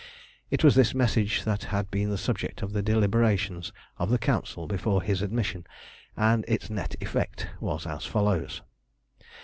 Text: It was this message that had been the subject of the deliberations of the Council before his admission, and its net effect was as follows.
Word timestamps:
It 0.49 0.63
was 0.63 0.73
this 0.73 0.95
message 0.95 1.43
that 1.43 1.65
had 1.65 1.91
been 1.91 2.09
the 2.09 2.17
subject 2.17 2.63
of 2.63 2.73
the 2.73 2.81
deliberations 2.81 3.71
of 3.99 4.09
the 4.09 4.17
Council 4.17 4.65
before 4.65 5.03
his 5.03 5.21
admission, 5.21 5.67
and 6.17 6.43
its 6.47 6.71
net 6.71 6.95
effect 7.01 7.45
was 7.59 7.85
as 7.85 8.03
follows. 8.03 8.63